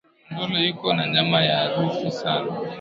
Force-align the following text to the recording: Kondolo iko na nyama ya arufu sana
Kondolo 0.35 0.67
iko 0.71 0.87
na 0.97 1.03
nyama 1.13 1.37
ya 1.47 1.57
arufu 1.63 2.07
sana 2.21 2.51